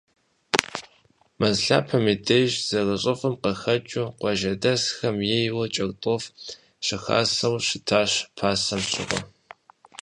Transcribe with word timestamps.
Мэз 1.39 1.57
лъапэм 1.65 2.05
и 2.13 2.15
деж, 2.25 2.51
зэрыщӏыфӏым 2.67 3.35
къыхэкӏыу, 3.41 4.13
къуажэдэсхэм 4.19 5.17
ейуэ 5.39 5.65
кӏэртӏоф 5.73 6.23
щыхасэу 6.85 7.55
щытащ 7.67 8.11
пасэм 8.37 8.81
щыгъуэ. 8.91 9.21